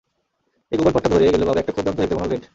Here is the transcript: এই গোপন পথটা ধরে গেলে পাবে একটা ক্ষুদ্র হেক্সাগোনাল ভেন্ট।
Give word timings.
এই 0.71 0.77
গোপন 0.77 0.91
পথটা 0.95 1.09
ধরে 1.13 1.33
গেলে 1.33 1.45
পাবে 1.47 1.59
একটা 1.61 1.73
ক্ষুদ্র 1.73 1.89
হেক্সাগোনাল 1.93 2.29
ভেন্ট। 2.31 2.45